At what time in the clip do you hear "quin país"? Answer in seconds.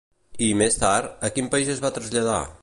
1.37-1.71